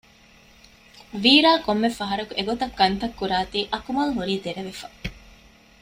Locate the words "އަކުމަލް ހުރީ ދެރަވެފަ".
3.73-4.87